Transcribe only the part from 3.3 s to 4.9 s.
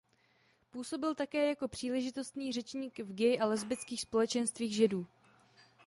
a lesbických společenstvích